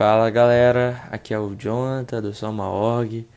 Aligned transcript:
Fala 0.00 0.30
galera, 0.30 1.02
aqui 1.10 1.34
é 1.34 1.38
o 1.38 1.54
Jonathan 1.54 2.22
do 2.22 2.32
Soma 2.32 2.70
Org, 2.70 3.28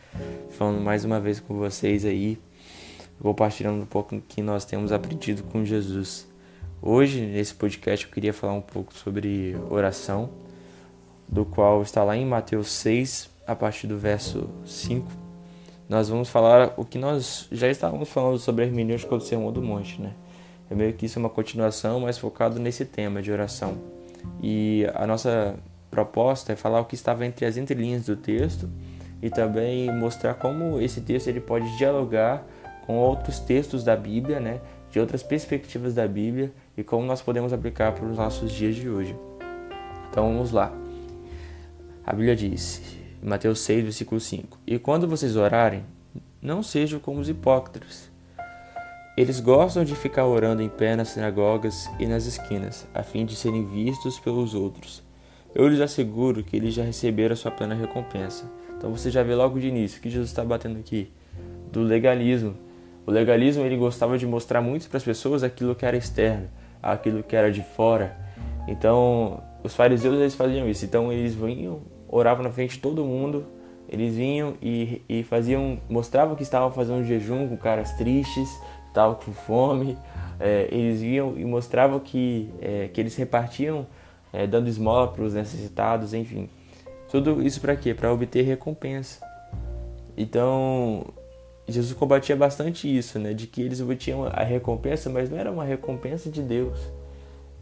falando 0.51 0.79
mais 0.79 1.03
uma 1.03 1.19
vez 1.19 1.41
com 1.41 1.55
vocês 1.55 2.05
aí, 2.05 2.39
compartilhando 3.21 3.83
um 3.83 3.85
pouco 3.85 4.15
do 4.15 4.21
que 4.21 4.41
nós 4.41 4.63
temos 4.63 4.93
aprendido 4.93 5.43
com 5.43 5.65
Jesus. 5.65 6.25
Hoje, 6.81 7.19
nesse 7.19 7.53
podcast, 7.53 8.05
eu 8.05 8.11
queria 8.13 8.31
falar 8.31 8.53
um 8.53 8.61
pouco 8.61 8.93
sobre 8.93 9.57
oração, 9.69 10.29
do 11.27 11.43
qual 11.43 11.81
está 11.81 12.01
lá 12.01 12.15
em 12.15 12.25
Mateus 12.25 12.71
6, 12.71 13.29
a 13.45 13.53
partir 13.57 13.87
do 13.87 13.97
verso 13.97 14.49
5. 14.65 15.11
Nós 15.89 16.07
vamos 16.07 16.29
falar 16.29 16.75
o 16.77 16.85
que 16.85 16.97
nós 16.97 17.45
já 17.51 17.67
estávamos 17.67 18.07
falando 18.07 18.37
sobre 18.37 18.63
a 18.63 18.67
hermenêutica 18.67 19.17
do 19.17 19.21
Sermão 19.21 19.51
do 19.51 19.61
Monte, 19.61 20.01
né? 20.01 20.13
É 20.71 20.75
meio 20.75 20.93
que 20.93 21.07
isso 21.07 21.19
é 21.19 21.21
uma 21.21 21.29
continuação, 21.29 21.99
mas 21.99 22.17
focado 22.17 22.57
nesse 22.57 22.85
tema 22.85 23.21
de 23.21 23.33
oração. 23.33 23.77
E 24.41 24.87
a 24.95 25.05
nossa 25.05 25.59
proposta 25.93 26.53
é 26.53 26.55
falar 26.55 26.81
o 26.81 26.85
que 26.85 26.95
estava 26.95 27.23
entre 27.23 27.45
as 27.45 27.55
entrelinhas 27.55 28.07
do 28.07 28.15
texto 28.15 28.67
e 29.21 29.29
também 29.29 29.95
mostrar 29.95 30.33
como 30.33 30.81
esse 30.81 30.99
texto 31.01 31.27
ele 31.27 31.39
pode 31.39 31.77
dialogar 31.77 32.43
com 32.87 32.97
outros 32.97 33.39
textos 33.39 33.83
da 33.83 33.95
Bíblia, 33.95 34.39
né, 34.39 34.59
de 34.89 34.99
outras 34.99 35.21
perspectivas 35.21 35.93
da 35.93 36.07
Bíblia 36.07 36.51
e 36.75 36.83
como 36.83 37.05
nós 37.05 37.21
podemos 37.21 37.53
aplicar 37.53 37.91
para 37.91 38.05
os 38.05 38.17
nossos 38.17 38.51
dias 38.51 38.75
de 38.75 38.89
hoje. 38.89 39.15
Então 40.09 40.33
vamos 40.33 40.51
lá. 40.51 40.73
A 42.03 42.11
Bíblia 42.11 42.35
diz, 42.35 42.81
em 43.21 43.29
Mateus 43.29 43.59
6, 43.59 43.83
versículo 43.83 44.19
5: 44.19 44.57
E 44.65 44.79
quando 44.79 45.07
vocês 45.07 45.35
orarem, 45.35 45.85
não 46.41 46.63
sejam 46.63 46.99
como 46.99 47.19
os 47.19 47.29
hipócritas. 47.29 48.11
Eles 49.15 49.39
gostam 49.39 49.85
de 49.85 49.95
ficar 49.95 50.25
orando 50.25 50.63
em 50.63 50.69
pé 50.69 50.95
nas 50.95 51.09
sinagogas 51.09 51.87
e 51.99 52.07
nas 52.07 52.25
esquinas, 52.25 52.87
a 52.95 53.03
fim 53.03 53.27
de 53.27 53.35
serem 53.35 53.63
vistos 53.63 54.19
pelos 54.19 54.55
outros. 54.55 55.02
Eu 55.55 55.67
lhes 55.67 55.79
asseguro 55.79 56.43
que 56.43 56.55
eles 56.55 56.73
já 56.73 56.83
receberam 56.83 57.33
a 57.33 57.35
sua 57.35 57.51
plena 57.51 57.75
recompensa. 57.75 58.49
Então 58.75 58.91
você 58.91 59.11
já 59.11 59.21
vê 59.21 59.35
logo 59.35 59.59
de 59.59 59.67
início 59.67 60.01
que 60.01 60.09
Jesus 60.09 60.29
está 60.29 60.43
batendo 60.43 60.79
aqui 60.79 61.11
do 61.71 61.81
legalismo. 61.81 62.55
O 63.05 63.11
legalismo 63.11 63.63
ele 63.63 63.77
gostava 63.77 64.17
de 64.17 64.25
mostrar 64.25 64.61
muito 64.61 64.89
para 64.89 64.97
as 64.97 65.03
pessoas 65.03 65.43
aquilo 65.43 65.75
que 65.75 65.85
era 65.85 65.95
externo, 65.95 66.49
aquilo 66.81 67.21
que 67.21 67.35
era 67.35 67.51
de 67.51 67.61
fora. 67.61 68.17
Então 68.67 69.43
os 69.63 69.75
fariseus 69.75 70.19
eles 70.19 70.35
faziam 70.35 70.67
isso. 70.67 70.85
Então 70.85 71.13
eles 71.13 71.35
vinham, 71.35 71.81
oravam 72.09 72.43
na 72.43 72.51
frente 72.51 72.75
de 72.75 72.79
todo 72.79 73.05
mundo. 73.05 73.45
Eles 73.87 74.15
vinham 74.15 74.55
e, 74.59 75.03
e 75.07 75.23
faziam, 75.23 75.79
mostravam 75.87 76.35
que 76.35 76.41
estavam 76.41 76.71
fazendo 76.71 76.99
um 76.99 77.05
jejum 77.05 77.47
com 77.47 77.57
caras 77.57 77.91
tristes, 77.91 78.49
estavam 78.87 79.15
com 79.15 79.31
fome. 79.31 79.95
É, 80.39 80.67
eles 80.71 80.99
vinham 81.01 81.35
e 81.37 81.45
mostravam 81.45 81.99
que, 81.99 82.49
é, 82.59 82.89
que 82.91 82.99
eles 82.99 83.15
repartiam 83.15 83.85
é, 84.33 84.47
dando 84.47 84.67
esmola 84.67 85.07
para 85.07 85.23
os 85.23 85.35
necessitados, 85.35 86.13
enfim. 86.13 86.49
Tudo 87.09 87.41
isso 87.41 87.61
para 87.61 87.75
quê? 87.75 87.93
Para 87.93 88.11
obter 88.11 88.41
recompensa. 88.41 89.23
Então, 90.17 91.05
Jesus 91.67 91.93
combatia 91.93 92.35
bastante 92.35 92.87
isso, 92.87 93.19
né? 93.19 93.33
De 93.33 93.45
que 93.45 93.61
eles 93.61 93.79
obtinham 93.79 94.25
a 94.25 94.43
recompensa, 94.43 95.09
mas 95.09 95.29
não 95.29 95.37
era 95.37 95.51
uma 95.51 95.63
recompensa 95.63 96.29
de 96.29 96.41
Deus. 96.41 96.79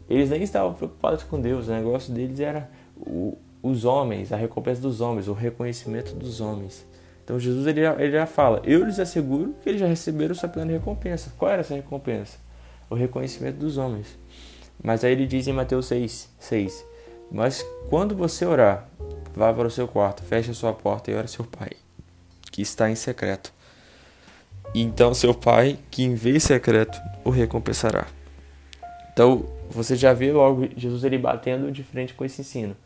Eles 0.08 0.30
nem 0.30 0.42
estavam 0.42 0.74
preocupados 0.74 1.22
com 1.22 1.40
Deus, 1.40 1.68
o 1.68 1.70
negócio 1.70 2.12
deles 2.12 2.40
era 2.40 2.68
o, 2.96 3.36
os 3.62 3.84
homens, 3.84 4.32
a 4.32 4.36
recompensa 4.36 4.80
dos 4.80 5.00
homens, 5.00 5.28
o 5.28 5.32
reconhecimento 5.32 6.14
dos 6.14 6.40
homens. 6.40 6.86
Então 7.24 7.38
Jesus 7.38 7.66
ele 7.66 7.82
já, 7.82 7.94
ele 7.94 8.12
já 8.12 8.26
fala: 8.26 8.60
Eu 8.64 8.84
lhes 8.84 8.98
asseguro 8.98 9.54
que 9.62 9.68
eles 9.68 9.80
já 9.80 9.86
receberam 9.86 10.34
sua 10.34 10.48
plena 10.48 10.72
recompensa. 10.72 11.32
Qual 11.38 11.50
era 11.50 11.60
essa 11.60 11.74
recompensa? 11.74 12.38
O 12.90 12.94
reconhecimento 12.94 13.56
dos 13.56 13.78
homens. 13.78 14.18
Mas 14.82 15.04
aí 15.04 15.12
ele 15.12 15.26
diz 15.26 15.46
em 15.46 15.52
Mateus 15.52 15.86
6, 15.86 16.28
6 16.38 16.84
Mas 17.30 17.64
quando 17.88 18.16
você 18.16 18.44
orar, 18.44 18.88
vá 19.34 19.52
para 19.52 19.68
o 19.68 19.70
seu 19.70 19.86
quarto, 19.86 20.22
feche 20.22 20.50
a 20.50 20.54
sua 20.54 20.72
porta 20.72 21.10
e 21.10 21.14
ore 21.14 21.28
seu 21.28 21.44
pai, 21.44 21.70
que 22.50 22.62
está 22.62 22.90
em 22.90 22.94
secreto. 22.94 23.52
E 24.74 24.82
então 24.82 25.14
seu 25.14 25.34
pai, 25.34 25.78
que 25.90 26.02
em 26.02 26.14
vez 26.14 26.44
secreto, 26.44 26.98
o 27.24 27.30
recompensará. 27.30 28.06
Então 29.12 29.44
você 29.70 29.96
já 29.96 30.12
vê 30.12 30.32
logo 30.32 30.68
Jesus 30.76 31.04
ele 31.04 31.18
batendo 31.18 31.70
de 31.70 31.82
frente 31.82 32.14
com 32.14 32.24
esse 32.24 32.40
ensino. 32.40 32.76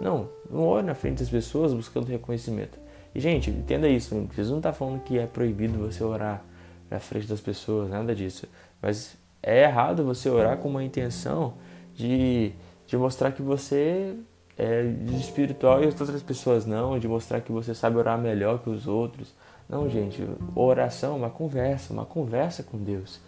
Não, 0.00 0.28
não 0.50 0.66
ore 0.66 0.86
na 0.86 0.94
frente 0.94 1.18
das 1.18 1.28
pessoas 1.28 1.74
buscando 1.74 2.06
reconhecimento. 2.06 2.78
E 3.14 3.20
gente, 3.20 3.50
entenda 3.50 3.88
isso, 3.88 4.14
Jesus 4.34 4.50
não 4.50 4.58
está 4.58 4.72
falando 4.72 5.02
que 5.02 5.18
é 5.18 5.26
proibido 5.26 5.78
você 5.78 6.02
orar 6.02 6.42
na 6.88 6.98
frente 7.00 7.26
das 7.26 7.40
pessoas, 7.40 7.90
nada 7.90 8.14
disso. 8.14 8.46
Mas 8.80 9.16
é 9.42 9.62
errado 9.62 10.04
você 10.04 10.28
orar 10.28 10.58
com 10.58 10.68
uma 10.68 10.84
intenção 10.84 11.54
de, 11.94 12.52
de 12.86 12.96
mostrar 12.96 13.32
que 13.32 13.42
você 13.42 14.14
é 14.58 14.82
espiritual 15.18 15.82
e 15.82 15.86
as 15.86 15.98
outras 15.98 16.22
pessoas 16.22 16.66
não, 16.66 16.98
de 16.98 17.08
mostrar 17.08 17.40
que 17.40 17.50
você 17.50 17.74
sabe 17.74 17.96
orar 17.96 18.18
melhor 18.18 18.58
que 18.58 18.68
os 18.68 18.86
outros. 18.86 19.34
Não, 19.68 19.88
gente, 19.88 20.26
oração 20.54 21.14
é 21.14 21.16
uma 21.16 21.30
conversa, 21.30 21.92
uma 21.92 22.04
conversa 22.04 22.62
com 22.62 22.76
Deus. 22.76 23.20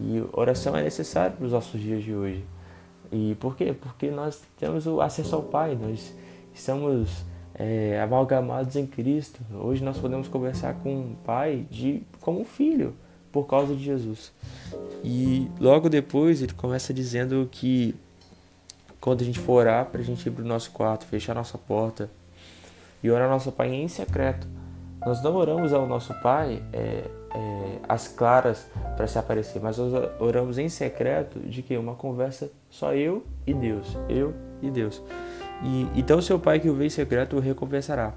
E 0.00 0.24
oração 0.32 0.76
é 0.76 0.82
necessária 0.82 1.32
para 1.32 1.44
os 1.44 1.52
nossos 1.52 1.80
dias 1.80 2.02
de 2.02 2.14
hoje. 2.14 2.44
E 3.12 3.34
por 3.36 3.56
quê? 3.56 3.74
Porque 3.78 4.10
nós 4.10 4.42
temos 4.58 4.86
o 4.86 5.00
acesso 5.00 5.36
ao 5.36 5.42
Pai, 5.42 5.78
nós 5.80 6.14
estamos 6.54 7.24
é, 7.54 8.00
amalgamados 8.00 8.74
em 8.76 8.86
Cristo. 8.86 9.40
Hoje 9.52 9.84
nós 9.84 9.98
podemos 9.98 10.28
conversar 10.28 10.74
com 10.74 11.00
o 11.00 11.16
Pai 11.24 11.66
de, 11.70 12.02
como 12.20 12.40
um 12.40 12.44
filho 12.44 12.94
por 13.34 13.48
causa 13.48 13.74
de 13.74 13.82
Jesus. 13.82 14.32
E 15.02 15.50
logo 15.60 15.88
depois 15.88 16.40
ele 16.40 16.52
começa 16.52 16.94
dizendo 16.94 17.48
que 17.50 17.92
quando 19.00 19.22
a 19.22 19.24
gente 19.24 19.40
for 19.40 19.54
orar, 19.54 19.86
para 19.86 20.00
a 20.00 20.04
gente 20.04 20.24
ir 20.24 20.30
para 20.30 20.44
o 20.44 20.46
nosso 20.46 20.70
quarto, 20.70 21.04
fechar 21.04 21.34
nossa 21.34 21.58
porta 21.58 22.08
e 23.02 23.10
orar 23.10 23.28
nosso 23.28 23.50
Pai 23.50 23.74
em 23.74 23.88
secreto. 23.88 24.46
Nós 25.04 25.20
não 25.20 25.34
oramos 25.34 25.72
ao 25.72 25.84
nosso 25.84 26.14
Pai 26.22 26.62
é, 26.72 26.78
é, 27.34 27.78
às 27.88 28.06
claras 28.06 28.66
para 28.96 29.08
se 29.08 29.18
aparecer, 29.18 29.60
mas 29.60 29.78
nós 29.78 29.92
oramos 30.20 30.56
em 30.56 30.68
secreto 30.68 31.40
de 31.40 31.60
que 31.60 31.76
uma 31.76 31.96
conversa 31.96 32.48
só 32.70 32.94
eu 32.94 33.24
e 33.44 33.52
Deus, 33.52 33.98
eu 34.08 34.32
e 34.62 34.70
Deus. 34.70 35.02
E 35.64 35.88
então 35.98 36.22
seu 36.22 36.38
Pai 36.38 36.60
que 36.60 36.70
o 36.70 36.74
vê 36.74 36.86
em 36.86 36.90
secreto 36.90 37.36
o 37.36 37.40
recompensará. 37.40 38.14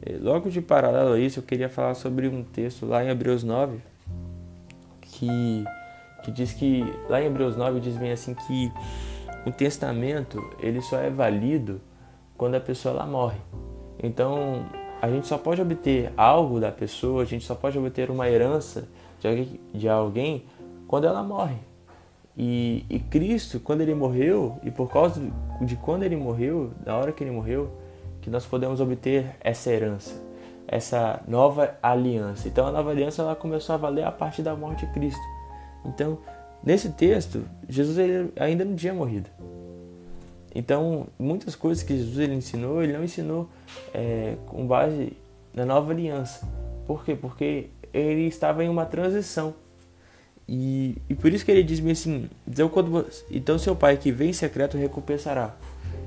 É, 0.00 0.16
logo 0.20 0.48
de 0.48 0.60
paralelo 0.60 1.14
a 1.14 1.18
isso, 1.18 1.40
eu 1.40 1.42
queria 1.42 1.68
falar 1.68 1.94
sobre 1.94 2.28
um 2.28 2.44
texto 2.44 2.86
lá 2.86 3.04
em 3.04 3.08
Hebreus 3.08 3.42
9, 3.42 3.78
que, 5.24 5.64
que 6.24 6.30
diz 6.30 6.52
que, 6.52 6.82
lá 7.08 7.20
em 7.20 7.26
Hebreus 7.26 7.56
9, 7.56 7.80
diz 7.80 7.96
bem 7.96 8.12
assim 8.12 8.34
que 8.34 8.72
o 9.46 9.52
testamento 9.52 10.42
ele 10.60 10.80
só 10.80 10.98
é 10.98 11.10
válido 11.10 11.80
quando 12.36 12.54
a 12.54 12.60
pessoa 12.60 12.94
ela 12.94 13.06
morre. 13.06 13.38
Então, 14.02 14.64
a 15.00 15.08
gente 15.08 15.26
só 15.26 15.38
pode 15.38 15.60
obter 15.60 16.12
algo 16.16 16.60
da 16.60 16.72
pessoa, 16.72 17.22
a 17.22 17.26
gente 17.26 17.44
só 17.44 17.54
pode 17.54 17.78
obter 17.78 18.10
uma 18.10 18.28
herança 18.28 18.88
de 19.20 19.28
alguém, 19.28 19.60
de 19.72 19.88
alguém 19.88 20.44
quando 20.86 21.06
ela 21.06 21.22
morre. 21.22 21.56
E, 22.36 22.84
e, 22.90 22.98
Cristo, 22.98 23.60
quando 23.60 23.82
ele 23.82 23.94
morreu, 23.94 24.58
e 24.64 24.70
por 24.70 24.90
causa 24.90 25.22
de 25.60 25.76
quando 25.76 26.02
ele 26.02 26.16
morreu, 26.16 26.72
da 26.84 26.96
hora 26.96 27.12
que 27.12 27.22
ele 27.22 27.30
morreu, 27.30 27.70
que 28.20 28.28
nós 28.28 28.44
podemos 28.44 28.80
obter 28.80 29.36
essa 29.40 29.70
herança 29.70 30.23
essa 30.66 31.20
nova 31.26 31.76
aliança. 31.82 32.48
Então 32.48 32.66
a 32.66 32.72
nova 32.72 32.90
aliança 32.90 33.22
ela 33.22 33.36
começou 33.36 33.74
a 33.74 33.78
valer 33.78 34.04
a 34.04 34.12
partir 34.12 34.42
da 34.42 34.54
morte 34.54 34.86
de 34.86 34.92
Cristo. 34.92 35.22
Então, 35.84 36.18
nesse 36.62 36.90
texto, 36.90 37.44
Jesus 37.68 37.98
ele 37.98 38.32
ainda 38.36 38.64
não 38.64 38.74
tinha 38.74 38.94
morrido. 38.94 39.28
Então, 40.54 41.08
muitas 41.18 41.56
coisas 41.56 41.82
que 41.82 41.96
Jesus 41.96 42.18
ele 42.18 42.34
ensinou, 42.34 42.82
ele 42.82 42.92
não 42.92 43.02
ensinou 43.02 43.48
é, 43.92 44.36
com 44.46 44.66
base 44.66 45.12
na 45.52 45.66
nova 45.66 45.92
aliança. 45.92 46.48
Por 46.86 47.04
quê? 47.04 47.16
Porque 47.16 47.70
ele 47.92 48.26
estava 48.26 48.64
em 48.64 48.68
uma 48.68 48.86
transição. 48.86 49.54
E, 50.48 50.96
e 51.08 51.14
por 51.14 51.32
isso 51.32 51.44
que 51.44 51.50
ele 51.50 51.62
diz 51.62 51.84
assim: 51.84 52.28
então, 52.46 52.70
então 53.30 53.58
seu 53.58 53.74
pai 53.74 53.96
que 53.96 54.12
vem 54.12 54.30
em 54.30 54.34
secreto 54.34 54.76
recompensará. 54.76 55.54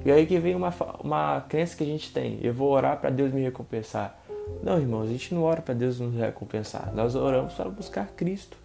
E 0.05 0.11
aí 0.11 0.25
que 0.25 0.39
vem 0.39 0.55
uma, 0.55 0.73
uma 1.03 1.41
crença 1.41 1.75
que 1.75 1.83
a 1.83 1.87
gente 1.87 2.13
tem: 2.13 2.39
eu 2.41 2.53
vou 2.53 2.71
orar 2.71 2.99
para 2.99 3.09
Deus 3.09 3.33
me 3.33 3.41
recompensar. 3.41 4.17
Não, 4.63 4.79
irmãos, 4.79 5.03
a 5.03 5.11
gente 5.11 5.33
não 5.33 5.43
ora 5.43 5.61
para 5.61 5.73
Deus 5.73 5.99
nos 5.99 6.15
recompensar. 6.15 6.93
Nós 6.93 7.15
oramos 7.15 7.53
para 7.53 7.69
buscar 7.69 8.07
Cristo. 8.15 8.57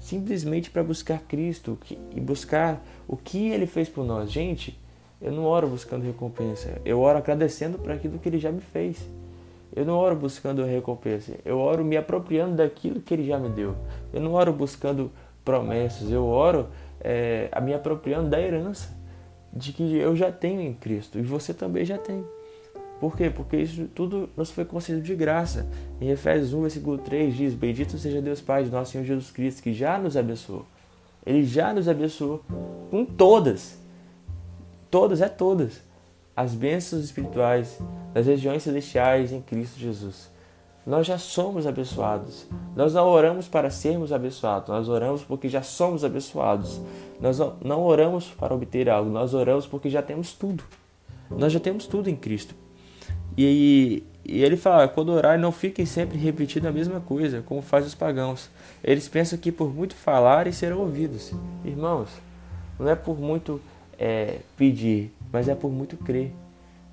Simplesmente 0.00 0.70
para 0.70 0.82
buscar 0.82 1.18
Cristo 1.20 1.78
e 2.14 2.20
buscar 2.20 2.82
o 3.06 3.16
que 3.16 3.50
Ele 3.50 3.66
fez 3.66 3.88
por 3.88 4.04
nós. 4.04 4.30
Gente, 4.30 4.78
eu 5.20 5.32
não 5.32 5.44
oro 5.44 5.68
buscando 5.68 6.04
recompensa. 6.04 6.80
Eu 6.84 7.00
oro 7.00 7.18
agradecendo 7.18 7.78
por 7.78 7.90
aquilo 7.90 8.18
que 8.18 8.28
Ele 8.28 8.38
já 8.38 8.50
me 8.50 8.60
fez. 8.60 8.98
Eu 9.74 9.86
não 9.86 9.94
oro 9.94 10.16
buscando 10.16 10.64
recompensa. 10.64 11.32
Eu 11.44 11.58
oro 11.58 11.84
me 11.84 11.96
apropriando 11.96 12.56
daquilo 12.56 13.00
que 13.00 13.14
Ele 13.14 13.26
já 13.26 13.38
me 13.38 13.48
deu. 13.48 13.74
Eu 14.12 14.20
não 14.20 14.32
oro 14.32 14.52
buscando 14.52 15.10
promessas. 15.44 16.10
Eu 16.10 16.26
oro 16.26 16.68
é, 17.00 17.48
me 17.62 17.72
apropriando 17.72 18.28
da 18.28 18.40
herança 18.40 18.92
de 19.52 19.72
que 19.72 19.96
eu 19.96 20.16
já 20.16 20.32
tenho 20.32 20.60
em 20.60 20.72
Cristo 20.72 21.18
e 21.18 21.22
você 21.22 21.52
também 21.52 21.84
já 21.84 21.98
tem. 21.98 22.24
Por 23.02 23.16
quê? 23.16 23.28
Porque 23.28 23.56
isso 23.56 23.88
tudo 23.92 24.30
nos 24.36 24.52
foi 24.52 24.64
concedido 24.64 25.02
de 25.02 25.16
graça. 25.16 25.66
Em 26.00 26.10
Efésios 26.10 26.54
1, 26.54 26.60
versículo 26.60 26.98
3 26.98 27.34
diz: 27.34 27.52
Bendito 27.52 27.98
seja 27.98 28.22
Deus 28.22 28.40
Pai 28.40 28.62
de 28.62 28.70
nosso 28.70 28.92
Senhor 28.92 29.02
Jesus 29.02 29.28
Cristo, 29.32 29.60
que 29.60 29.74
já 29.74 29.98
nos 29.98 30.16
abençoou. 30.16 30.64
Ele 31.26 31.44
já 31.44 31.74
nos 31.74 31.88
abençoou 31.88 32.44
com 32.92 33.04
todas. 33.04 33.76
Todas 34.88 35.20
é 35.20 35.28
todas. 35.28 35.80
as 36.36 36.54
bênçãos 36.54 37.02
espirituais 37.02 37.76
das 38.14 38.26
regiões 38.26 38.62
celestiais 38.62 39.32
em 39.32 39.42
Cristo 39.42 39.80
Jesus. 39.80 40.30
Nós 40.86 41.04
já 41.04 41.18
somos 41.18 41.66
abençoados. 41.66 42.46
Nós 42.76 42.94
não 42.94 43.08
oramos 43.08 43.48
para 43.48 43.68
sermos 43.68 44.12
abençoados, 44.12 44.68
nós 44.68 44.88
oramos 44.88 45.24
porque 45.24 45.48
já 45.48 45.64
somos 45.64 46.04
abençoados. 46.04 46.80
Nós 47.20 47.40
não 47.64 47.82
oramos 47.82 48.28
para 48.28 48.54
obter 48.54 48.88
algo, 48.88 49.10
nós 49.10 49.34
oramos 49.34 49.66
porque 49.66 49.90
já 49.90 50.02
temos 50.02 50.34
tudo. 50.34 50.62
Nós 51.28 51.52
já 51.52 51.58
temos 51.58 51.88
tudo 51.88 52.08
em 52.08 52.14
Cristo. 52.14 52.61
E, 53.36 54.02
e 54.24 54.42
ele 54.42 54.56
fala: 54.56 54.88
quando 54.88 55.10
orar, 55.10 55.38
não 55.38 55.52
fiquem 55.52 55.86
sempre 55.86 56.18
repetindo 56.18 56.66
a 56.66 56.72
mesma 56.72 57.00
coisa, 57.00 57.42
como 57.42 57.62
fazem 57.62 57.88
os 57.88 57.94
pagãos. 57.94 58.50
Eles 58.82 59.08
pensam 59.08 59.38
que 59.38 59.50
por 59.50 59.72
muito 59.74 59.94
falarem 59.94 60.52
serão 60.52 60.78
ouvidos. 60.80 61.32
Irmãos, 61.64 62.08
não 62.78 62.88
é 62.88 62.94
por 62.94 63.18
muito 63.18 63.60
é, 63.98 64.38
pedir, 64.56 65.12
mas 65.32 65.48
é 65.48 65.54
por 65.54 65.70
muito 65.70 65.96
crer. 65.96 66.32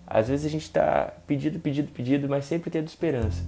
Às 0.06 0.28
vezes 0.28 0.46
a 0.46 0.50
gente 0.50 0.64
está 0.64 1.14
pedindo, 1.28 1.60
pedindo, 1.60 1.92
pedindo, 1.92 2.28
mas 2.28 2.46
sempre 2.46 2.72
tendo 2.72 2.88
esperança. 2.88 3.44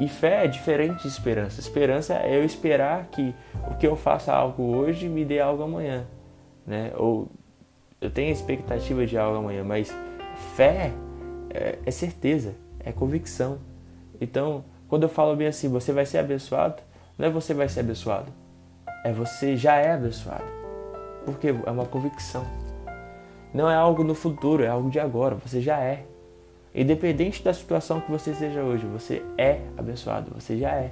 E 0.00 0.08
fé 0.08 0.44
é 0.44 0.48
diferente 0.48 1.02
de 1.02 1.08
esperança. 1.08 1.60
Esperança 1.60 2.14
é 2.14 2.36
eu 2.36 2.44
esperar 2.44 3.06
que 3.06 3.34
o 3.70 3.76
que 3.76 3.86
eu 3.86 3.96
faça 3.96 4.32
algo 4.32 4.62
hoje 4.62 5.08
me 5.08 5.24
dê 5.24 5.40
algo 5.40 5.62
amanhã, 5.62 6.04
né? 6.66 6.92
Ou 6.96 7.28
eu 8.00 8.10
tenho 8.10 8.32
expectativa 8.32 9.06
de 9.06 9.16
algo 9.16 9.38
amanhã, 9.38 9.62
mas 9.64 9.94
fé 10.56 10.92
é, 11.54 11.78
é 11.86 11.90
certeza, 11.90 12.54
é 12.80 12.92
convicção. 12.92 13.58
Então, 14.20 14.64
quando 14.88 15.04
eu 15.04 15.08
falo 15.08 15.34
bem 15.36 15.46
assim, 15.46 15.68
você 15.68 15.92
vai 15.92 16.04
ser 16.04 16.18
abençoado, 16.18 16.82
não 17.16 17.28
é 17.28 17.30
você 17.30 17.54
vai 17.54 17.68
ser 17.68 17.80
abençoado, 17.80 18.30
é 19.04 19.12
você 19.12 19.56
já 19.56 19.76
é 19.76 19.92
abençoado. 19.92 20.44
Porque 21.24 21.48
é 21.48 21.70
uma 21.70 21.86
convicção. 21.86 22.44
Não 23.52 23.70
é 23.70 23.74
algo 23.74 24.02
no 24.02 24.14
futuro, 24.14 24.64
é 24.64 24.68
algo 24.68 24.90
de 24.90 24.98
agora, 24.98 25.36
você 25.36 25.60
já 25.60 25.78
é. 25.78 26.04
Independente 26.74 27.42
da 27.42 27.54
situação 27.54 28.00
que 28.00 28.10
você 28.10 28.34
seja 28.34 28.62
hoje, 28.62 28.84
você 28.84 29.22
é 29.38 29.60
abençoado, 29.76 30.32
você 30.34 30.58
já 30.58 30.72
é. 30.72 30.90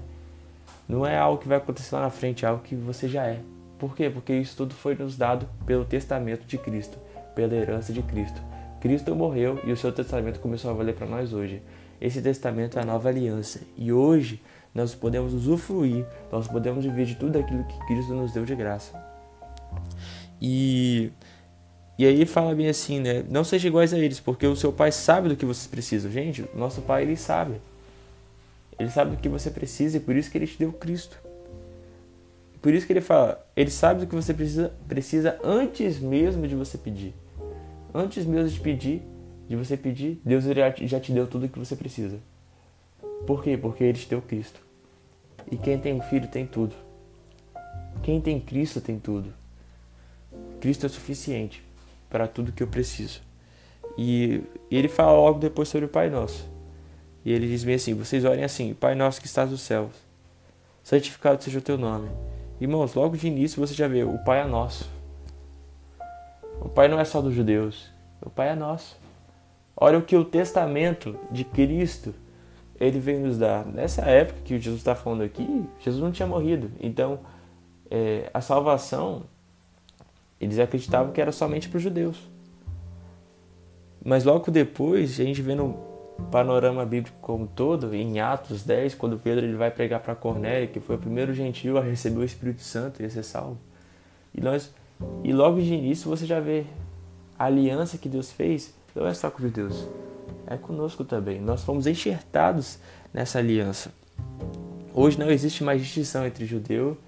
Não 0.88 1.04
é 1.04 1.18
algo 1.18 1.42
que 1.42 1.48
vai 1.48 1.58
acontecer 1.58 1.94
lá 1.94 2.02
na 2.02 2.10
frente, 2.10 2.44
é 2.44 2.48
algo 2.48 2.62
que 2.62 2.76
você 2.76 3.08
já 3.08 3.26
é. 3.26 3.40
Por 3.78 3.96
quê? 3.96 4.08
Porque 4.08 4.32
isso 4.32 4.56
tudo 4.56 4.74
foi 4.74 4.94
nos 4.94 5.16
dado 5.16 5.48
pelo 5.66 5.84
testamento 5.84 6.46
de 6.46 6.56
Cristo, 6.56 6.96
pela 7.34 7.54
herança 7.54 7.92
de 7.92 8.00
Cristo. 8.00 8.40
Cristo 8.82 9.14
morreu 9.14 9.60
e 9.64 9.70
o 9.70 9.76
seu 9.76 9.92
testamento 9.92 10.40
começou 10.40 10.68
a 10.72 10.74
valer 10.74 10.96
para 10.96 11.06
nós 11.06 11.32
hoje. 11.32 11.62
Esse 12.00 12.20
testamento 12.20 12.80
é 12.80 12.82
a 12.82 12.84
nova 12.84 13.08
aliança 13.08 13.60
e 13.78 13.92
hoje 13.92 14.42
nós 14.74 14.92
podemos 14.92 15.32
usufruir, 15.32 16.04
nós 16.32 16.48
podemos 16.48 16.84
viver 16.84 17.04
de 17.04 17.14
tudo 17.14 17.38
aquilo 17.38 17.62
que 17.62 17.86
Cristo 17.86 18.12
nos 18.12 18.32
deu 18.32 18.44
de 18.44 18.56
graça. 18.56 18.92
E 20.40 21.12
e 21.96 22.04
aí 22.04 22.26
fala 22.26 22.56
bem 22.56 22.68
assim, 22.68 22.98
né? 22.98 23.24
Não 23.30 23.44
seja 23.44 23.68
iguais 23.68 23.94
a 23.94 23.98
eles, 24.00 24.18
porque 24.18 24.48
o 24.48 24.56
seu 24.56 24.72
pai 24.72 24.90
sabe 24.90 25.28
do 25.28 25.36
que 25.36 25.46
vocês 25.46 25.68
precisam. 25.68 26.10
Gente, 26.10 26.44
nosso 26.52 26.82
pai 26.82 27.02
ele 27.02 27.16
sabe. 27.16 27.60
Ele 28.76 28.90
sabe 28.90 29.12
do 29.12 29.16
que 29.16 29.28
você 29.28 29.48
precisa 29.48 29.98
e 29.98 30.00
por 30.00 30.16
isso 30.16 30.28
que 30.28 30.36
ele 30.38 30.46
te 30.48 30.58
deu 30.58 30.72
Cristo. 30.72 31.16
Por 32.60 32.74
isso 32.74 32.84
que 32.84 32.92
ele 32.92 33.00
fala, 33.00 33.46
ele 33.54 33.70
sabe 33.70 34.00
do 34.00 34.06
que 34.08 34.14
você 34.16 34.34
precisa, 34.34 34.72
precisa 34.88 35.38
antes 35.44 36.00
mesmo 36.00 36.48
de 36.48 36.56
você 36.56 36.76
pedir. 36.76 37.14
Antes 37.94 38.24
mesmo 38.24 38.48
de 38.48 38.60
pedir, 38.60 39.02
de 39.48 39.56
você 39.56 39.76
pedir, 39.76 40.20
Deus 40.24 40.44
já 40.44 41.00
te 41.00 41.12
deu 41.12 41.26
tudo 41.26 41.46
o 41.46 41.48
que 41.48 41.58
você 41.58 41.76
precisa. 41.76 42.18
Por 43.26 43.42
quê? 43.42 43.56
Porque 43.56 43.84
ele 43.84 43.98
te 43.98 44.08
deu 44.08 44.22
Cristo. 44.22 44.60
E 45.50 45.56
quem 45.56 45.78
tem 45.78 45.92
um 45.92 46.00
filho 46.00 46.28
tem 46.28 46.46
tudo. 46.46 46.74
Quem 48.02 48.20
tem 48.20 48.40
Cristo 48.40 48.80
tem 48.80 48.98
tudo. 48.98 49.32
Cristo 50.60 50.86
é 50.86 50.88
suficiente 50.88 51.62
para 52.08 52.26
tudo 52.26 52.52
que 52.52 52.62
eu 52.62 52.66
preciso. 52.66 53.20
E, 53.96 54.42
ele 54.70 54.88
fala 54.88 55.12
logo 55.12 55.38
depois 55.38 55.68
sobre 55.68 55.86
o 55.86 55.88
Pai 55.88 56.08
Nosso. 56.08 56.48
E 57.24 57.32
ele 57.32 57.46
diz 57.46 57.62
bem 57.62 57.74
assim: 57.74 57.94
Vocês 57.94 58.24
orem 58.24 58.44
assim, 58.44 58.74
Pai 58.74 58.94
Nosso 58.94 59.20
que 59.20 59.26
estás 59.26 59.50
nos 59.50 59.60
céus, 59.60 59.92
santificado 60.82 61.42
seja 61.42 61.58
o 61.58 61.62
teu 61.62 61.76
nome. 61.76 62.08
Irmãos, 62.60 62.94
logo 62.94 63.16
de 63.16 63.26
início 63.26 63.60
você 63.60 63.74
já 63.74 63.86
vê: 63.86 64.02
o 64.02 64.18
Pai 64.24 64.40
é 64.40 64.46
nosso. 64.46 64.88
Pai 66.74 66.88
não 66.88 66.98
é 66.98 67.04
só 67.04 67.20
dos 67.20 67.34
judeus, 67.34 67.90
o 68.20 68.30
Pai 68.30 68.50
é 68.50 68.54
nosso. 68.54 68.96
Olha 69.76 69.98
o 69.98 70.02
que 70.02 70.16
o 70.16 70.24
testamento 70.24 71.18
de 71.30 71.44
Cristo 71.44 72.14
ele 72.78 72.98
vem 72.98 73.18
nos 73.18 73.38
dar. 73.38 73.64
Nessa 73.64 74.02
época 74.02 74.40
que 74.44 74.58
Jesus 74.58 74.80
está 74.80 74.94
falando 74.94 75.22
aqui, 75.22 75.64
Jesus 75.80 76.02
não 76.02 76.10
tinha 76.10 76.26
morrido. 76.26 76.70
Então, 76.80 77.20
é, 77.90 78.30
a 78.32 78.40
salvação 78.40 79.24
eles 80.40 80.58
acreditavam 80.58 81.12
que 81.12 81.20
era 81.20 81.30
somente 81.30 81.68
para 81.68 81.76
os 81.76 81.82
judeus. 81.82 82.18
Mas 84.04 84.24
logo 84.24 84.50
depois, 84.50 85.20
a 85.20 85.24
gente 85.24 85.40
vê 85.40 85.54
no 85.54 85.74
panorama 86.32 86.84
bíblico 86.84 87.16
como 87.20 87.46
todo, 87.46 87.94
em 87.94 88.18
Atos 88.18 88.64
10, 88.64 88.96
quando 88.96 89.16
Pedro 89.16 89.44
ele 89.44 89.54
vai 89.54 89.70
pregar 89.70 90.00
para 90.00 90.16
Cornélio, 90.16 90.68
que 90.68 90.80
foi 90.80 90.96
o 90.96 90.98
primeiro 90.98 91.32
gentil 91.32 91.78
a 91.78 91.80
receber 91.80 92.18
o 92.18 92.24
Espírito 92.24 92.62
Santo 92.62 93.00
e 93.00 93.06
a 93.06 93.10
ser 93.10 93.22
salvo. 93.22 93.58
E, 94.34 94.40
nós, 94.40 94.74
e 95.24 95.32
logo 95.32 95.60
de 95.60 95.72
início 95.72 96.08
você 96.08 96.26
já 96.26 96.40
vê 96.40 96.64
a 97.38 97.46
aliança 97.46 97.98
que 97.98 98.08
Deus 98.08 98.30
fez, 98.30 98.74
não 98.94 99.06
é 99.06 99.14
só 99.14 99.30
com 99.30 99.38
os 99.38 99.44
judeus, 99.44 99.88
é 100.46 100.56
conosco 100.56 101.04
também. 101.04 101.40
Nós 101.40 101.62
fomos 101.62 101.86
enxertados 101.86 102.78
nessa 103.12 103.38
aliança. 103.38 103.92
Hoje 104.94 105.18
não 105.18 105.30
existe 105.30 105.64
mais 105.64 105.80
distinção 105.80 106.26
entre 106.26 106.44
judeu 106.44 106.98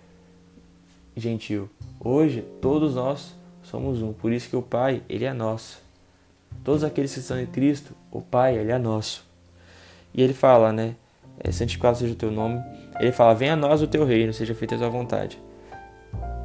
e 1.14 1.20
gentil. 1.20 1.68
Hoje, 2.00 2.42
todos 2.60 2.94
nós 2.94 3.34
somos 3.62 4.00
um, 4.02 4.12
por 4.12 4.32
isso 4.32 4.48
que 4.48 4.56
o 4.56 4.62
Pai, 4.62 5.02
ele 5.08 5.24
é 5.24 5.32
nosso. 5.32 5.82
Todos 6.62 6.84
aqueles 6.84 7.12
que 7.12 7.20
estão 7.20 7.38
em 7.38 7.46
Cristo, 7.46 7.94
o 8.10 8.20
Pai, 8.20 8.56
ele 8.56 8.72
é 8.72 8.78
nosso. 8.78 9.24
E 10.14 10.22
ele 10.22 10.32
fala, 10.32 10.72
né? 10.72 10.94
É, 11.38 11.50
santificado 11.50 11.98
seja 11.98 12.12
o 12.12 12.16
teu 12.16 12.30
nome. 12.30 12.62
Ele 13.00 13.12
fala: 13.12 13.34
Venha 13.34 13.54
a 13.54 13.56
nós 13.56 13.82
o 13.82 13.86
teu 13.86 14.04
reino, 14.04 14.32
seja 14.32 14.54
feita 14.54 14.76
a 14.76 14.78
tua 14.78 14.88
vontade. 14.88 15.38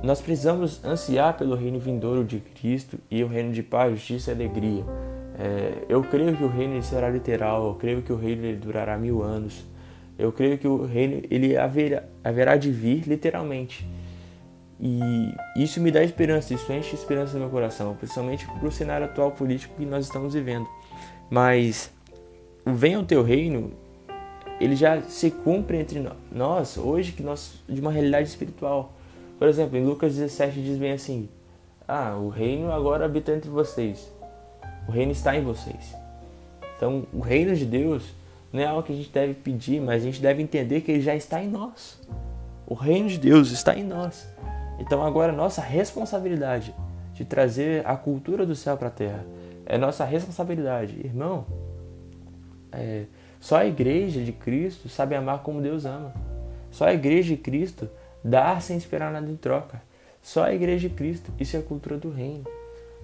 Nós 0.01 0.21
precisamos 0.21 0.83
ansiar 0.83 1.37
pelo 1.37 1.55
reino 1.55 1.77
vindouro 1.77 2.23
de 2.23 2.39
Cristo 2.39 2.97
e 3.11 3.21
o 3.21 3.27
reino 3.27 3.51
de 3.51 3.61
paz, 3.61 3.91
justiça 3.91 4.31
e 4.31 4.33
alegria. 4.33 4.85
É, 5.37 5.85
eu 5.89 6.01
creio 6.03 6.37
que 6.37 6.43
o 6.43 6.47
reino 6.47 6.81
será 6.81 7.09
literal, 7.09 7.67
eu 7.67 7.75
creio 7.75 8.01
que 8.01 8.13
o 8.13 8.15
reino 8.15 8.55
durará 8.57 8.97
mil 8.97 9.21
anos. 9.21 9.65
Eu 10.17 10.31
creio 10.31 10.57
que 10.57 10.67
o 10.67 10.85
reino 10.85 11.21
ele 11.29 11.57
haverá, 11.57 12.03
haverá 12.23 12.55
de 12.55 12.71
vir 12.71 13.07
literalmente. 13.07 13.85
E 14.79 15.33
isso 15.57 15.81
me 15.81 15.91
dá 15.91 16.01
esperança, 16.01 16.53
isso 16.53 16.71
enche 16.71 16.95
esperança 16.95 17.33
no 17.33 17.39
meu 17.39 17.49
coração, 17.49 17.94
principalmente 17.95 18.45
para 18.45 18.68
o 18.68 18.71
cenário 18.71 19.06
atual 19.06 19.31
político 19.31 19.75
que 19.77 19.85
nós 19.85 20.06
estamos 20.06 20.33
vivendo. 20.33 20.68
Mas 21.29 21.91
o 22.65 22.73
venha 22.73 22.99
o 22.99 23.06
teu 23.06 23.21
reino, 23.21 23.71
ele 24.59 24.77
já 24.77 25.01
se 25.01 25.29
cumpre 25.29 25.77
entre 25.77 26.01
nós 26.31 26.77
hoje 26.77 27.11
que 27.11 27.21
nós 27.21 27.61
de 27.68 27.81
uma 27.81 27.91
realidade 27.91 28.29
espiritual. 28.29 28.94
Por 29.39 29.47
exemplo, 29.47 29.77
em 29.77 29.85
Lucas 29.85 30.15
17 30.15 30.61
diz 30.61 30.77
bem 30.77 30.91
assim: 30.91 31.27
"Ah, 31.87 32.15
o 32.15 32.29
reino 32.29 32.71
agora 32.71 33.05
habita 33.05 33.31
entre 33.31 33.49
vocês. 33.49 34.11
O 34.87 34.91
reino 34.91 35.11
está 35.11 35.35
em 35.35 35.43
vocês." 35.43 35.95
Então, 36.75 37.07
o 37.11 37.19
reino 37.19 37.55
de 37.55 37.65
Deus 37.65 38.13
não 38.51 38.61
é 38.61 38.65
algo 38.65 38.83
que 38.83 38.93
a 38.93 38.95
gente 38.95 39.09
deve 39.09 39.33
pedir, 39.33 39.81
mas 39.81 40.01
a 40.01 40.05
gente 40.05 40.21
deve 40.21 40.41
entender 40.41 40.81
que 40.81 40.91
ele 40.91 41.01
já 41.01 41.15
está 41.15 41.41
em 41.41 41.47
nós. 41.47 41.99
O 42.67 42.73
reino 42.73 43.09
de 43.09 43.17
Deus 43.17 43.51
está 43.51 43.75
em 43.75 43.83
nós. 43.83 44.27
Então 44.79 45.03
agora 45.03 45.31
nossa 45.31 45.61
responsabilidade 45.61 46.73
de 47.13 47.25
trazer 47.25 47.85
a 47.85 47.95
cultura 47.97 48.45
do 48.45 48.55
céu 48.55 48.77
para 48.77 48.87
a 48.87 48.91
terra. 48.91 49.25
É 49.65 49.77
nossa 49.77 50.05
responsabilidade. 50.05 50.99
Irmão, 51.03 51.45
é, 52.71 53.03
só 53.39 53.57
a 53.57 53.65
igreja 53.65 54.21
de 54.21 54.31
Cristo 54.31 54.87
sabe 54.87 55.15
amar 55.15 55.39
como 55.39 55.61
Deus 55.61 55.85
ama. 55.85 56.13
Só 56.71 56.85
a 56.85 56.93
igreja 56.93 57.35
de 57.35 57.41
Cristo 57.41 57.89
dá 58.23 58.59
sem 58.59 58.78
esperar 58.78 59.11
nada 59.11 59.30
em 59.30 59.35
troca. 59.35 59.81
Só 60.21 60.45
a 60.45 60.54
igreja 60.54 60.90
de 60.90 60.95
Cristo, 60.95 61.31
isso 61.40 61.56
é 61.56 61.59
a 61.59 61.64
cultura 61.64 61.97
do 61.97 62.09
reino. 62.11 62.45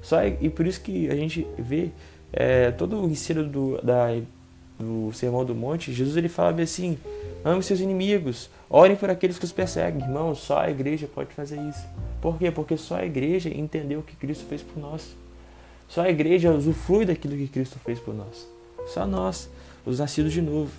Só, 0.02 0.24
e 0.26 0.50
por 0.50 0.68
isso 0.68 0.82
que 0.82 1.10
a 1.10 1.16
gente 1.16 1.48
vê 1.58 1.90
é, 2.32 2.72
todo 2.72 3.02
o 3.02 3.10
ensino 3.10 3.44
do, 3.44 3.82
da, 3.82 4.08
do 4.78 5.12
Sermão 5.14 5.46
do 5.46 5.56
Monte, 5.56 5.94
Jesus 5.94 6.18
ele 6.18 6.30
fala 6.30 6.62
assim, 6.62 6.98
ame 7.44 7.64
seus 7.64 7.80
inimigos, 7.80 8.50
Orem 8.70 8.96
por 8.96 9.10
aqueles 9.10 9.38
que 9.38 9.46
os 9.46 9.52
perseguem, 9.52 10.02
irmãos. 10.02 10.40
Só 10.40 10.60
a 10.60 10.70
igreja 10.70 11.08
pode 11.08 11.34
fazer 11.34 11.60
isso. 11.62 11.86
Por 12.22 12.38
quê? 12.38 12.50
Porque 12.52 12.76
só 12.78 12.98
a 12.98 13.06
igreja 13.06 13.50
entendeu 13.50 14.00
o 14.00 14.04
que 14.04 14.16
Cristo 14.16 14.46
fez 14.50 14.62
por 14.62 14.78
nós. 14.80 15.16
Só 15.88 16.02
a 16.02 16.10
igreja 16.10 16.52
usufrui 16.52 17.06
daquilo 17.06 17.38
que 17.38 17.48
Cristo 17.48 17.78
fez 17.80 18.00
por 18.00 18.14
nós. 18.14 18.48
Só 18.88 19.06
nós, 19.06 19.50
os 19.86 20.00
nascidos 20.00 20.34
de 20.34 20.42
novo. 20.42 20.72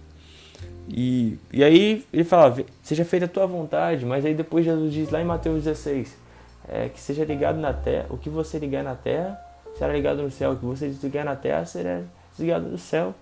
E, 0.89 1.39
e 1.53 1.65
aí 1.65 2.05
ele 2.13 2.25
fala, 2.25 2.57
seja 2.83 3.05
feita 3.05 3.27
a 3.27 3.29
tua 3.29 3.47
vontade, 3.47 4.07
mas 4.07 4.25
aí 4.25 4.35
depois 4.35 4.65
Jesus 4.65 4.93
diz 4.93 5.11
lá 5.11 5.21
em 5.21 5.25
Mateus 5.25 5.65
16, 5.65 6.17
é, 6.69 6.89
que 6.89 7.01
seja 7.01 7.25
ligado 7.25 7.59
na 7.59 7.73
terra, 7.73 8.07
o 8.11 8.17
que 8.17 8.29
você 8.29 8.59
ligar 8.59 8.85
na 8.85 8.95
terra 8.95 9.41
será 9.77 9.93
ligado 9.93 10.23
no 10.23 10.31
céu, 10.31 10.53
o 10.53 10.57
que 10.57 10.65
você 10.65 10.89
desligar 10.89 11.25
na 11.25 11.37
terra 11.37 11.65
será 11.67 12.03
desligado 12.31 12.69
no 12.69 12.79
céu. 12.79 13.15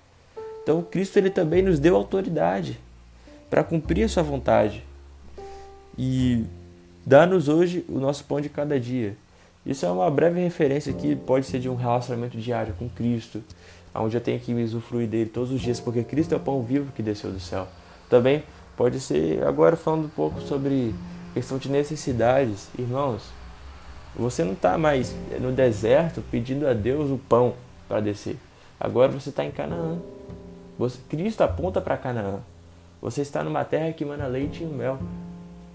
Então 0.63 0.83
Cristo 0.83 1.19
ele 1.19 1.31
também 1.31 1.63
nos 1.63 1.79
deu 1.79 1.97
autoridade 1.97 2.79
para 3.51 3.65
cumprir 3.65 4.05
a 4.05 4.09
sua 4.09 4.23
vontade. 4.23 4.85
E 5.97 6.45
dá-nos 7.05 7.49
hoje 7.49 7.85
o 7.89 7.99
nosso 7.99 8.25
pão 8.25 8.41
de 8.41 8.49
cada 8.49 8.79
dia. 8.79 9.17
Isso 9.65 9.87
é 9.87 9.91
uma 9.91 10.11
breve 10.11 10.41
referência 10.41 10.93
que 10.93 11.17
pode 11.17 11.47
ser 11.47 11.59
de 11.59 11.69
um 11.69 11.75
relacionamento 11.75 12.37
diário 12.37 12.75
com 12.79 12.89
Cristo, 12.89 13.43
onde 13.95 14.17
eu 14.17 14.21
tenho 14.21 14.41
que 14.41 14.53
usufruir 14.53 15.09
dele 15.09 15.31
todos 15.31 15.53
os 15.53 15.61
dias, 15.61 15.79
porque 15.79 16.03
Cristo 16.03 16.33
é 16.33 16.37
o 16.37 16.41
pão 16.41 16.63
vivo 16.63 16.93
que 16.93 17.03
desceu 17.03 17.31
do 17.31 17.41
céu. 17.41 17.69
Também 18.09 18.43
pode 18.77 18.99
ser, 19.01 19.45
agora 19.47 19.77
falando 19.77 20.07
um 20.07 20.11
pouco 20.11 20.41
sobre 20.41 20.95
questão 21.33 21.59
de 21.59 21.71
necessidades, 21.71 22.69
irmãos, 22.79 23.23
você 24.17 24.45
não 24.45 24.53
está 24.53 24.79
mais 24.79 25.15
no 25.41 25.51
deserto 25.51 26.23
pedindo 26.31 26.67
a 26.69 26.73
Deus 26.73 27.11
o 27.11 27.19
pão 27.19 27.55
para 27.89 28.01
descer. 28.01 28.37
Agora 28.79 29.11
você 29.11 29.31
está 29.31 29.45
em 29.45 29.51
Canaã. 29.51 29.99
Você, 30.79 30.99
Cristo 31.09 31.43
aponta 31.43 31.81
para 31.81 31.97
Canaã. 31.97 32.41
Você 33.03 33.23
está 33.23 33.43
numa 33.43 33.65
terra 33.65 33.93
que 33.93 34.05
emana 34.05 34.27
leite 34.27 34.63
e 34.63 34.67
mel. 34.67 34.99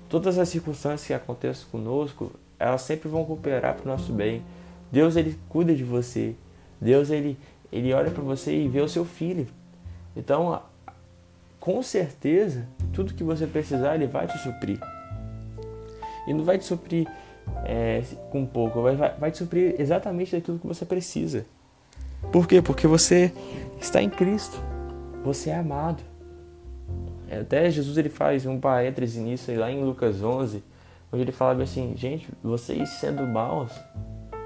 Todas 0.08 0.38
as 0.38 0.50
circunstâncias 0.50 1.06
que 1.06 1.14
acontecem 1.14 1.66
conosco, 1.72 2.32
elas 2.58 2.82
sempre 2.82 3.10
vão 3.10 3.26
cooperar 3.26 3.76
para 3.76 3.86
o 3.86 3.88
nosso 3.88 4.12
bem. 4.12 4.42
Deus 4.92 5.16
ele 5.16 5.38
cuida 5.50 5.76
de 5.76 5.84
você. 5.84 6.34
Deus 6.80 7.10
ele 7.10 7.38
ele 7.72 7.94
olha 7.94 8.12
para 8.12 8.24
você 8.24 8.56
e 8.56 8.68
vê 8.68 8.82
o 8.82 8.90
seu 8.90 9.06
filho. 9.06 9.48
Então, 10.16 10.62
com 11.60 11.82
certeza, 11.84 12.68
tudo 12.94 13.14
que 13.14 13.24
você 13.24 13.46
precisar, 13.46 13.96
ele 13.96 14.08
vai 14.08 14.28
te 14.28 14.38
suprir. 14.40 14.80
E 16.28 16.34
não 16.34 16.44
vai 16.44 16.58
te 16.58 16.66
suprir 16.66 17.08
é, 17.66 18.04
com 18.32 18.46
pouco, 18.46 18.82
vai, 18.82 18.96
vai, 18.96 19.32
te 19.32 19.40
suprir 19.40 19.76
exatamente 19.80 20.36
daquilo 20.36 20.60
que 20.60 20.68
você 20.68 20.86
precisa. 20.86 21.46
Por 22.32 22.48
quê? 22.48 22.62
Porque 22.62 22.88
você 22.88 23.32
está 23.80 24.02
em 24.02 24.10
Cristo. 24.10 24.62
Você 25.24 25.50
é 25.50 25.56
amado. 25.56 26.02
É, 27.30 27.40
até 27.40 27.70
Jesus 27.70 27.98
ele 27.98 28.10
faz 28.10 28.46
um 28.46 28.60
parêntese 28.60 29.20
nisso 29.20 29.52
lá 29.56 29.72
em 29.72 29.84
Lucas 29.84 30.24
11, 30.24 30.64
onde 31.12 31.24
ele 31.24 31.32
fala 31.32 31.62
assim: 31.64 31.94
gente, 31.96 32.28
vocês 32.44 32.90
sendo 32.90 33.26
maus, 33.28 33.72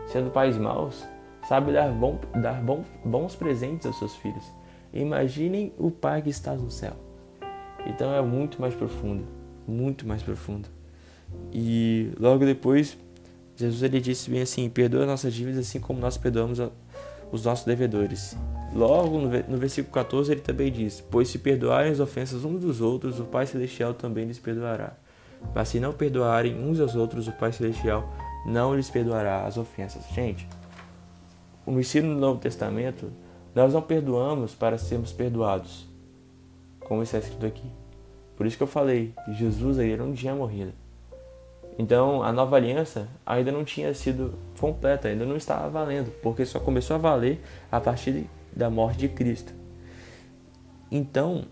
sendo 0.08 0.30
pais 0.30 0.58
maus, 0.58 1.06
sabe 1.48 1.72
dar, 1.72 1.92
bom, 1.92 2.20
dar 2.42 2.62
bom, 2.62 2.84
bons 3.04 3.36
presentes 3.36 3.86
aos 3.86 3.98
seus 4.00 4.16
filhos. 4.16 4.44
Imaginem 4.94 5.74
o 5.78 5.90
Pai 5.90 6.22
que 6.22 6.30
está 6.30 6.54
no 6.54 6.70
céu. 6.70 6.94
Então 7.86 8.14
é 8.14 8.22
muito 8.22 8.62
mais 8.62 8.74
profundo, 8.74 9.26
muito 9.68 10.08
mais 10.08 10.22
profundo. 10.22 10.70
E 11.52 12.12
logo 12.20 12.46
depois, 12.46 12.98
Jesus 13.56 13.84
ele 13.84 14.00
disse 14.00 14.30
bem 14.30 14.42
assim: 14.42 14.70
perdoa 14.70 15.06
nossas 15.06 15.34
dívidas 15.34 15.68
assim 15.68 15.80
como 15.80 16.00
nós 16.00 16.18
perdoamos 16.18 16.60
os 17.32 17.44
nossos 17.44 17.66
devedores. 17.66 18.38
Logo 18.74 19.20
no 19.20 19.58
versículo 19.58 19.94
14 19.94 20.32
ele 20.32 20.42
também 20.42 20.72
diz: 20.72 21.02
Pois 21.02 21.28
se 21.28 21.40
perdoarem 21.40 21.92
as 21.92 22.00
ofensas 22.00 22.46
uns 22.46 22.62
dos 22.62 22.82
outros, 22.82 23.20
o 23.20 23.26
Pai 23.26 23.46
Celestial 23.46 23.94
também 23.94 24.26
lhes 24.26 24.40
perdoará. 24.40 24.94
Mas 25.54 25.70
se 25.70 25.80
não 25.80 25.92
perdoarem 25.92 26.58
uns 26.58 26.80
aos 26.80 26.96
outros, 26.96 27.28
o 27.28 27.32
Pai 27.34 27.52
Celestial 27.52 28.08
não 28.46 28.76
lhes 28.76 28.90
perdoará 28.90 29.46
as 29.46 29.58
ofensas. 29.58 30.04
Gente, 30.14 30.48
no 31.66 31.80
ensino 31.80 32.14
do 32.14 32.20
Novo 32.20 32.40
Testamento, 32.40 33.12
nós 33.56 33.74
não 33.74 33.82
perdoamos 33.82 34.54
para 34.54 34.78
sermos 34.78 35.12
perdoados, 35.12 35.88
como 36.82 37.04
está 37.04 37.20
escrito 37.20 37.46
aqui. 37.46 37.68
Por 38.36 38.46
isso 38.46 38.58
que 38.58 38.64
eu 38.64 38.68
falei, 38.68 39.14
Jesus 39.38 39.78
aí 39.80 39.96
não 39.96 40.14
tinha 40.14 40.34
morrido. 40.34 40.74
Então 41.78 42.22
a 42.22 42.32
nova 42.32 42.56
aliança 42.56 43.08
ainda 43.26 43.52
não 43.52 43.64
tinha 43.64 43.94
sido 43.94 44.34
completa, 44.60 45.08
ainda 45.08 45.26
não 45.26 45.36
estava 45.36 45.70
valendo, 45.70 46.12
porque 46.22 46.46
só 46.46 46.60
começou 46.60 46.96
a 46.96 47.00
valer 47.00 47.42
a 47.72 47.80
partir 47.80 48.26
da 48.56 48.70
morte 48.70 49.00
de 49.00 49.10
Cristo. 49.10 49.54
Então, 50.92 51.46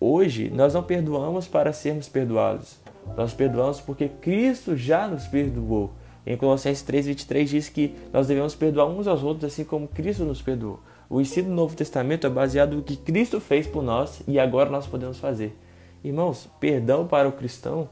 hoje 0.00 0.50
nós 0.50 0.74
não 0.74 0.82
perdoamos 0.82 1.46
para 1.46 1.72
sermos 1.72 2.08
perdoados. 2.08 2.76
Nós 3.16 3.32
perdoamos 3.32 3.80
porque 3.80 4.08
Cristo 4.08 4.76
já 4.76 5.06
nos 5.06 5.26
perdoou. 5.26 5.92
Em 6.26 6.36
Colossenses 6.36 6.82
3:23 6.82 7.50
diz 7.50 7.68
que 7.68 7.94
nós 8.12 8.28
devemos 8.28 8.54
perdoar 8.54 8.86
uns 8.86 9.06
aos 9.06 9.22
outros 9.22 9.52
assim 9.52 9.64
como 9.64 9.88
Cristo 9.88 10.24
nos 10.24 10.40
perdoou. 10.40 10.80
O 11.10 11.20
ensino 11.20 11.48
do 11.48 11.54
Novo 11.54 11.76
Testamento 11.76 12.26
é 12.26 12.30
baseado 12.30 12.76
no 12.76 12.82
que 12.82 12.96
Cristo 12.96 13.40
fez 13.40 13.66
por 13.66 13.82
nós 13.82 14.22
e 14.26 14.38
agora 14.38 14.70
nós 14.70 14.86
podemos 14.86 15.18
fazer. 15.18 15.56
Irmãos, 16.04 16.48
perdão 16.58 17.06
para 17.06 17.28
o 17.28 17.32
cristão 17.32 17.88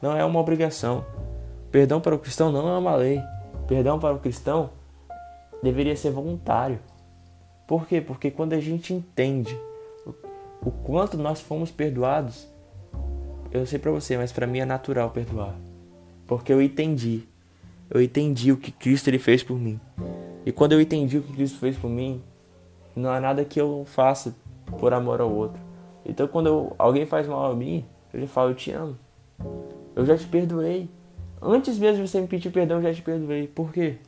não 0.00 0.16
é 0.16 0.24
uma 0.24 0.40
obrigação. 0.40 1.04
Perdão 1.70 2.00
para 2.00 2.14
o 2.14 2.18
cristão 2.18 2.50
não 2.50 2.68
é 2.68 2.78
uma 2.78 2.96
lei. 2.96 3.20
Perdão 3.66 3.98
para 3.98 4.14
o 4.14 4.18
cristão 4.18 4.70
deveria 5.62 5.96
ser 5.96 6.10
voluntário. 6.10 6.78
Por 7.66 7.86
quê? 7.86 8.00
Porque 8.00 8.30
quando 8.30 8.52
a 8.52 8.60
gente 8.60 8.92
entende 8.92 9.58
o 10.62 10.70
quanto 10.70 11.16
nós 11.16 11.40
fomos 11.40 11.70
perdoados, 11.70 12.48
eu 13.50 13.64
sei 13.66 13.78
para 13.78 13.90
você, 13.90 14.16
mas 14.16 14.32
para 14.32 14.46
mim 14.46 14.58
é 14.58 14.64
natural 14.64 15.10
perdoar. 15.10 15.54
Porque 16.26 16.52
eu 16.52 16.60
entendi. 16.60 17.28
Eu 17.94 18.02
entendi 18.02 18.50
o 18.50 18.56
que 18.56 18.72
Cristo 18.72 19.06
ele 19.06 19.20
fez 19.20 19.44
por 19.44 19.56
mim. 19.56 19.78
E 20.44 20.50
quando 20.50 20.72
eu 20.72 20.80
entendi 20.80 21.16
o 21.16 21.22
que 21.22 21.32
Cristo 21.32 21.60
fez 21.60 21.76
por 21.76 21.88
mim, 21.88 22.20
não 22.96 23.08
há 23.08 23.20
nada 23.20 23.44
que 23.44 23.60
eu 23.60 23.84
faça 23.86 24.34
por 24.80 24.92
amor 24.92 25.20
ao 25.20 25.32
outro. 25.32 25.60
Então 26.04 26.26
quando 26.26 26.48
eu, 26.48 26.74
alguém 26.76 27.06
faz 27.06 27.28
mal 27.28 27.52
a 27.52 27.54
mim, 27.54 27.84
eu 28.12 28.18
lhe 28.18 28.26
falo, 28.26 28.50
eu 28.50 28.54
te 28.56 28.72
amo. 28.72 28.98
Eu 29.94 30.04
já 30.04 30.18
te 30.18 30.26
perdoei. 30.26 30.90
Antes 31.40 31.78
mesmo 31.78 32.02
de 32.02 32.10
você 32.10 32.20
me 32.20 32.26
pedir 32.26 32.50
perdão, 32.50 32.78
eu 32.78 32.82
já 32.82 32.92
te 32.92 33.00
perdoei. 33.00 33.46
Por 33.46 33.72
quê? 33.72 33.98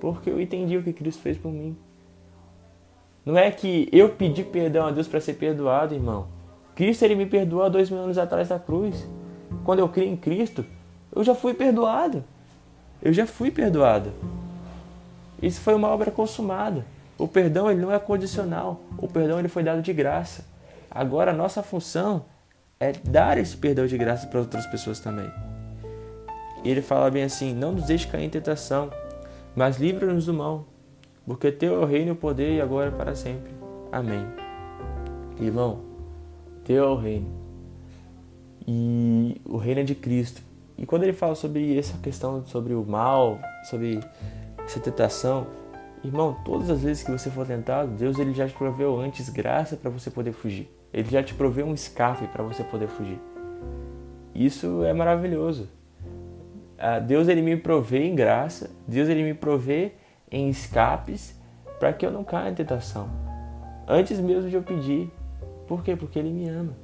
Porque 0.00 0.30
eu 0.30 0.40
entendi 0.40 0.78
o 0.78 0.82
que 0.82 0.94
Cristo 0.94 1.20
fez 1.20 1.36
por 1.36 1.52
mim. 1.52 1.76
Não 3.22 3.36
é 3.36 3.50
que 3.50 3.86
eu 3.92 4.08
pedi 4.08 4.44
perdão 4.44 4.86
a 4.86 4.90
Deus 4.90 5.06
para 5.06 5.20
ser 5.20 5.34
perdoado, 5.34 5.94
irmão. 5.94 6.28
Cristo 6.74 7.04
ele 7.04 7.14
me 7.14 7.26
perdoou 7.26 7.64
há 7.64 7.68
dois 7.68 7.90
mil 7.90 8.00
anos 8.00 8.16
atrás 8.16 8.48
da 8.48 8.58
cruz. 8.58 9.06
Quando 9.62 9.80
eu 9.80 9.90
criei 9.90 10.08
em 10.08 10.16
Cristo, 10.16 10.64
eu 11.14 11.22
já 11.22 11.34
fui 11.34 11.52
perdoado. 11.52 12.24
Eu 13.02 13.12
já 13.12 13.26
fui 13.26 13.50
perdoado. 13.50 14.12
Isso 15.42 15.60
foi 15.60 15.74
uma 15.74 15.88
obra 15.88 16.10
consumada. 16.10 16.84
O 17.18 17.28
perdão 17.28 17.70
ele 17.70 17.80
não 17.80 17.92
é 17.92 17.98
condicional. 17.98 18.80
O 18.98 19.08
perdão 19.08 19.38
ele 19.38 19.48
foi 19.48 19.62
dado 19.62 19.82
de 19.82 19.92
graça. 19.92 20.44
Agora 20.90 21.30
a 21.30 21.34
nossa 21.34 21.62
função 21.62 22.24
é 22.78 22.92
dar 22.92 23.38
esse 23.38 23.56
perdão 23.56 23.86
de 23.86 23.96
graça 23.96 24.26
para 24.26 24.40
outras 24.40 24.66
pessoas 24.66 25.00
também. 25.00 25.30
E 26.64 26.70
ele 26.70 26.82
fala 26.82 27.10
bem 27.10 27.22
assim: 27.22 27.54
Não 27.54 27.72
nos 27.72 27.84
deixe 27.84 28.06
cair 28.06 28.24
em 28.24 28.30
tentação, 28.30 28.90
mas 29.54 29.78
livra-nos 29.78 30.26
do 30.26 30.34
mal, 30.34 30.66
porque 31.26 31.50
teu 31.52 31.74
é 31.74 31.84
o 31.84 31.86
reino, 31.86 32.12
o 32.12 32.16
poder 32.16 32.56
e 32.56 32.60
agora 32.60 32.90
para 32.90 33.14
sempre. 33.14 33.50
Amém. 33.92 34.26
Irmão, 35.40 35.80
teu 36.64 36.84
é 36.84 36.88
o 36.88 36.96
reino. 36.96 37.28
E 38.66 39.40
o 39.44 39.56
reino 39.56 39.80
é 39.80 39.84
de 39.84 39.94
Cristo. 39.94 40.42
E 40.78 40.84
quando 40.84 41.04
ele 41.04 41.12
fala 41.12 41.34
sobre 41.34 41.78
essa 41.78 41.96
questão, 41.98 42.44
sobre 42.46 42.74
o 42.74 42.84
mal, 42.84 43.38
sobre 43.64 44.00
essa 44.64 44.78
tentação, 44.80 45.46
irmão, 46.04 46.36
todas 46.44 46.68
as 46.68 46.82
vezes 46.82 47.02
que 47.02 47.10
você 47.10 47.30
for 47.30 47.46
tentado, 47.46 47.92
Deus 47.92 48.18
ele 48.18 48.34
já 48.34 48.46
te 48.46 48.54
proveu 48.54 48.98
antes 49.00 49.28
graça 49.28 49.76
para 49.76 49.90
você 49.90 50.10
poder 50.10 50.32
fugir. 50.32 50.70
Ele 50.92 51.08
já 51.08 51.22
te 51.22 51.34
proveu 51.34 51.66
um 51.66 51.74
escape 51.74 52.26
para 52.28 52.42
você 52.42 52.62
poder 52.62 52.88
fugir. 52.88 53.18
Isso 54.34 54.84
é 54.84 54.92
maravilhoso. 54.92 55.68
Ah, 56.78 56.98
Deus 56.98 57.26
ele 57.28 57.40
me 57.40 57.56
provê 57.56 58.04
em 58.04 58.14
graça, 58.14 58.70
Deus 58.86 59.08
ele 59.08 59.22
me 59.22 59.32
provê 59.32 59.92
em 60.30 60.48
escapes 60.50 61.34
para 61.78 61.92
que 61.92 62.04
eu 62.04 62.10
não 62.10 62.22
caia 62.22 62.50
em 62.50 62.54
tentação. 62.54 63.08
Antes 63.88 64.18
mesmo 64.20 64.50
de 64.50 64.56
eu 64.56 64.62
pedir. 64.62 65.10
Por 65.66 65.82
quê? 65.82 65.96
Porque 65.96 66.18
ele 66.18 66.30
me 66.30 66.48
ama. 66.48 66.76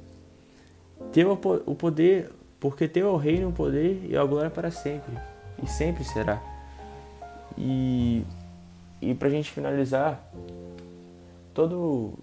Teu 1.11 1.31
o 1.31 1.75
poder, 1.75 2.31
porque 2.63 2.87
teu 2.87 3.09
é 3.09 3.11
o 3.11 3.17
reino, 3.17 3.49
o 3.49 3.51
poder 3.51 4.05
e 4.09 4.15
a 4.15 4.23
glória 4.23 4.49
para 4.49 4.71
sempre. 4.71 5.13
E 5.61 5.67
sempre 5.67 6.01
será. 6.05 6.41
E, 7.57 8.23
e 9.01 9.13
para 9.13 9.27
a 9.27 9.31
gente 9.31 9.51
finalizar, 9.51 10.31
todo 11.53 12.13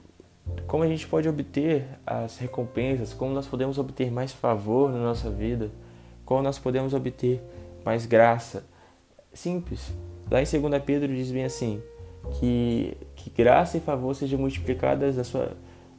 como 0.67 0.83
a 0.83 0.89
gente 0.89 1.07
pode 1.07 1.29
obter 1.29 1.85
as 2.07 2.39
recompensas, 2.39 3.13
como 3.13 3.35
nós 3.35 3.47
podemos 3.47 3.77
obter 3.77 4.11
mais 4.11 4.33
favor 4.33 4.91
na 4.91 4.99
nossa 4.99 5.29
vida, 5.31 5.71
como 6.25 6.41
nós 6.41 6.59
podemos 6.59 6.95
obter 6.95 7.43
mais 7.85 8.07
graça. 8.07 8.65
Simples. 9.35 9.93
Lá 10.31 10.41
em 10.41 10.47
2 10.47 10.83
Pedro 10.83 11.15
diz 11.15 11.31
bem 11.31 11.45
assim: 11.45 11.83
que, 12.39 12.97
que 13.15 13.29
graça 13.29 13.77
e 13.77 13.81
favor 13.81 14.15
sejam 14.15 14.39
multiplicadas 14.39 15.19
na 15.19 15.25
sua, 15.25 15.53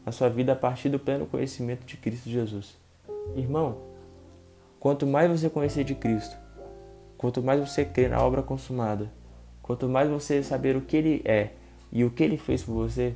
na 0.04 0.12
sua 0.12 0.30
vida 0.30 0.54
a 0.54 0.56
partir 0.56 0.90
do 0.90 0.98
pleno 0.98 1.28
conhecimento 1.28 1.86
de 1.86 1.96
Cristo 1.96 2.28
Jesus. 2.28 2.76
Irmão, 3.36 3.91
quanto 4.82 5.06
mais 5.06 5.30
você 5.30 5.48
conhecer 5.48 5.84
de 5.84 5.94
Cristo, 5.94 6.36
quanto 7.16 7.42
mais 7.44 7.60
você 7.60 7.86
crer 7.86 8.10
na 8.10 8.20
obra 8.20 8.42
consumada, 8.42 9.12
quanto 9.62 9.88
mais 9.88 10.10
você 10.10 10.42
saber 10.42 10.76
o 10.76 10.82
que 10.82 10.98
Ele 10.98 11.22
é 11.24 11.52
e 11.92 12.04
o 12.04 12.10
que 12.10 12.24
Ele 12.24 12.36
fez 12.36 12.64
por 12.64 12.74
você, 12.74 13.14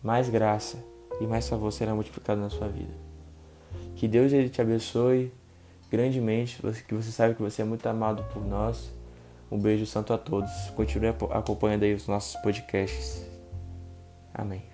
mais 0.00 0.28
graça 0.28 0.78
e 1.20 1.26
mais 1.26 1.48
favor 1.48 1.72
será 1.72 1.92
multiplicado 1.94 2.40
na 2.40 2.48
sua 2.48 2.68
vida. 2.68 2.94
Que 3.96 4.06
Deus 4.06 4.32
ele 4.32 4.48
te 4.48 4.62
abençoe 4.62 5.32
grandemente, 5.90 6.62
que 6.86 6.94
você 6.94 7.10
sabe 7.10 7.34
que 7.34 7.42
você 7.42 7.62
é 7.62 7.64
muito 7.64 7.84
amado 7.88 8.22
por 8.32 8.46
nós. 8.46 8.92
Um 9.50 9.58
beijo 9.58 9.84
santo 9.86 10.12
a 10.12 10.18
todos. 10.18 10.70
Continue 10.76 11.08
acompanhando 11.08 11.82
aí 11.82 11.92
os 11.92 12.06
nossos 12.06 12.40
podcasts. 12.40 13.26
Amém. 14.32 14.69